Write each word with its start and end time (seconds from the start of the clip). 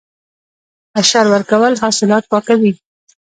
عشر 0.99 1.25
ورکول 1.33 1.73
حاصلات 1.83 2.23
پاکوي. 2.31 2.73